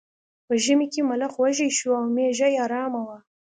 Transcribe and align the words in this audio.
په 0.45 0.53
ژمي 0.63 0.87
کې 0.93 1.01
ملخ 1.09 1.33
وږی 1.37 1.69
شو 1.77 1.89
او 1.99 2.05
میږی 2.15 2.53
ارامه 2.65 3.01
وه. 3.07 3.17